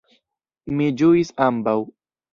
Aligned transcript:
Mi 0.79 0.87
ĝuis 1.03 1.33
ambaŭ. 1.49 1.77